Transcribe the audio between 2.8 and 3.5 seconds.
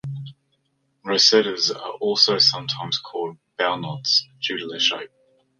called